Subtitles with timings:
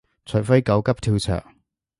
[0.25, 1.43] 除非狗急跳墻